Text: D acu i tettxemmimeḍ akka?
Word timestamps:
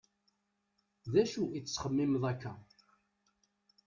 D 1.11 1.13
acu 1.21 1.43
i 1.57 1.59
tettxemmimeḍ 1.61 2.23
akka? 2.31 2.53